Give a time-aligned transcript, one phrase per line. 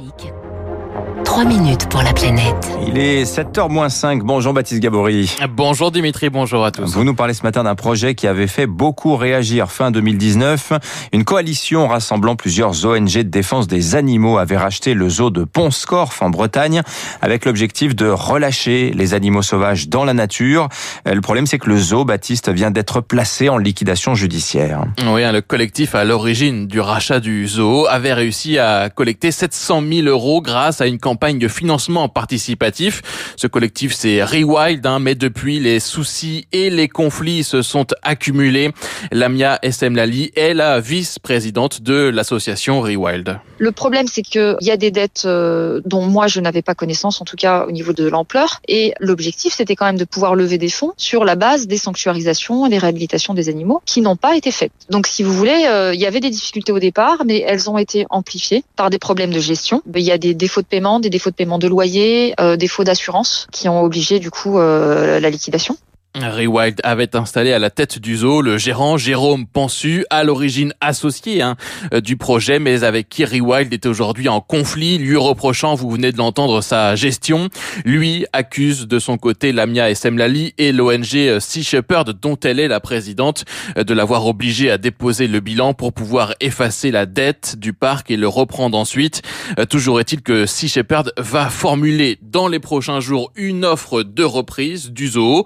[0.00, 0.69] Classique.
[1.40, 2.70] 3 minutes pour la planète.
[2.86, 4.20] Il est 7h-5.
[4.22, 5.34] Bonjour Baptiste Gabory.
[5.48, 6.92] Bonjour Dimitri, bonjour à tous.
[6.92, 10.72] Vous nous parlez ce matin d'un projet qui avait fait beaucoup réagir fin 2019.
[11.14, 16.20] Une coalition rassemblant plusieurs ONG de défense des animaux avait racheté le zoo de Ponscorf
[16.20, 16.82] en Bretagne
[17.22, 20.68] avec l'objectif de relâcher les animaux sauvages dans la nature.
[21.08, 24.84] Euh, le problème c'est que le zoo, Baptiste, vient d'être placé en liquidation judiciaire.
[25.06, 29.82] Oui, hein, le collectif à l'origine du rachat du zoo avait réussi à collecter 700
[29.90, 33.02] 000 euros grâce à une campagne financement participatif.
[33.36, 38.72] Ce collectif, c'est Rewild, hein, mais depuis, les soucis et les conflits se sont accumulés.
[39.12, 43.38] Lamia SM Lali est la vice-présidente de l'association Rewild.
[43.58, 47.20] Le problème, c'est qu'il y a des dettes euh, dont moi, je n'avais pas connaissance,
[47.20, 48.60] en tout cas au niveau de l'ampleur.
[48.68, 52.66] Et l'objectif, c'était quand même de pouvoir lever des fonds sur la base des sanctuarisations
[52.66, 54.72] et des réhabilitations des animaux qui n'ont pas été faites.
[54.88, 57.78] Donc, si vous voulez, euh, il y avait des difficultés au départ, mais elles ont
[57.78, 59.82] été amplifiées par des problèmes de gestion.
[59.94, 62.84] Il y a des défauts de paiement, des défauts de paiement de loyer, euh, défauts
[62.84, 65.76] d'assurance qui ont obligé du coup euh, la liquidation.
[66.16, 71.40] Rewild avait installé à la tête du zoo le gérant Jérôme Pensu, à l'origine associé
[71.40, 71.56] hein,
[71.94, 76.10] euh, du projet, mais avec qui Rewild est aujourd'hui en conflit, lui reprochant, vous venez
[76.10, 77.48] de l'entendre, sa gestion.
[77.84, 82.58] Lui accuse de son côté Lamia et Semlali et l'ONG euh, Sea Shepherd, dont elle
[82.58, 83.44] est la présidente,
[83.78, 88.10] euh, de l'avoir obligé à déposer le bilan pour pouvoir effacer la dette du parc
[88.10, 89.22] et le reprendre ensuite.
[89.68, 94.90] Toujours est-il que Sea Shepherd va formuler dans les prochains jours une offre de reprise
[94.90, 95.44] du zoo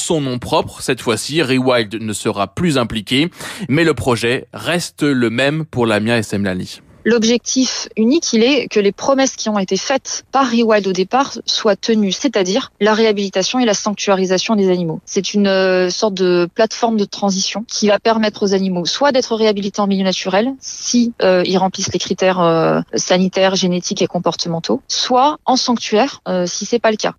[0.00, 0.82] son nom propre.
[0.82, 3.30] Cette fois-ci, Rewild ne sera plus impliqué,
[3.68, 6.80] mais le projet reste le même pour Lamia et Semlali.
[7.04, 11.38] L'objectif unique, il est que les promesses qui ont été faites par Rewild au départ
[11.46, 15.00] soient tenues, c'est-à-dire la réhabilitation et la sanctuarisation des animaux.
[15.06, 19.34] C'est une euh, sorte de plateforme de transition qui va permettre aux animaux soit d'être
[19.34, 24.82] réhabilités en milieu naturel, si euh, ils remplissent les critères euh, sanitaires, génétiques et comportementaux,
[24.86, 27.14] soit en sanctuaire, si c'est pas le cas.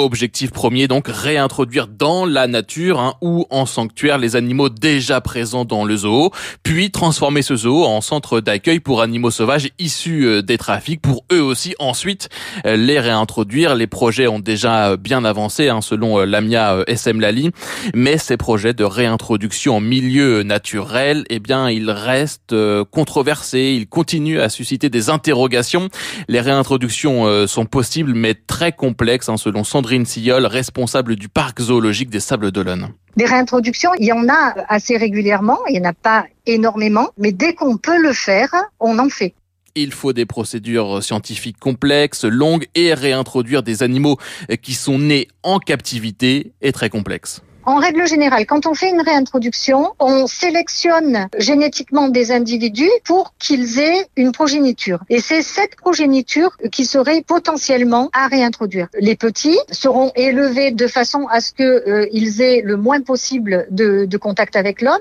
[0.00, 5.64] Objectif premier, donc réintroduire dans la nature hein, ou en sanctuaire les animaux déjà présents
[5.64, 6.30] dans le zoo,
[6.62, 11.24] puis transformer ce zoo en centre d'accueil pour animaux sauvages issus euh, des trafics, pour
[11.32, 12.28] eux aussi ensuite
[12.64, 13.74] euh, les réintroduire.
[13.74, 17.50] Les projets ont déjà euh, bien avancé hein, selon Lamia SM Lali,
[17.92, 22.54] mais ces projets de réintroduction en milieu naturel, eh bien, ils restent
[22.92, 25.88] controversés, ils continuent à susciter des interrogations.
[26.28, 31.62] Les réintroductions sont possibles, mais très complexes hein, selon Sandrine Sandrine Sillol, responsable du parc
[31.62, 32.90] zoologique des Sables d'Olonne.
[33.16, 37.32] Des réintroductions, il y en a assez régulièrement, il n'y en a pas énormément, mais
[37.32, 38.50] dès qu'on peut le faire,
[38.80, 39.32] on en fait.
[39.74, 44.18] Il faut des procédures scientifiques complexes, longues et réintroduire des animaux
[44.60, 47.40] qui sont nés en captivité est très complexe.
[47.68, 53.78] En règle générale, quand on fait une réintroduction, on sélectionne génétiquement des individus pour qu'ils
[53.78, 55.00] aient une progéniture.
[55.10, 58.88] Et c'est cette progéniture qui serait potentiellement à réintroduire.
[58.98, 64.06] Les petits seront élevés de façon à ce qu'ils euh, aient le moins possible de,
[64.06, 64.96] de contact avec l'homme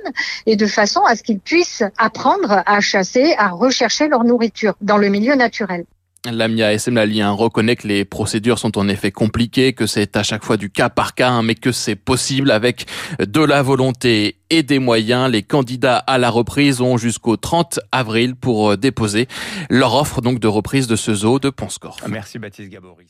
[0.46, 4.98] et de façon à ce qu'ils puissent apprendre à chasser, à rechercher leur nourriture dans
[4.98, 5.86] le milieu naturel.
[6.32, 10.44] Lamia SM Lien reconnaît que les procédures sont en effet compliquées, que c'est à chaque
[10.44, 12.86] fois du cas par cas, hein, mais que c'est possible avec
[13.20, 15.30] de la volonté et des moyens.
[15.32, 19.28] Les candidats à la reprise ont jusqu'au 30 avril pour euh, déposer
[19.70, 22.08] leur offre donc de reprise de ce zoo de Ponscorf.
[22.08, 23.08] Merci Baptiste Gabory.